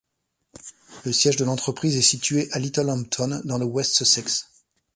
Le 1.05 1.13
siège 1.13 1.35
de 1.35 1.45
l'entreprise 1.45 1.95
est 1.95 2.01
situé 2.01 2.49
à 2.53 2.57
Littlehampton, 2.57 3.39
dans 3.45 3.59
le 3.59 3.65
West 3.65 3.97
Sussex. 3.97 4.47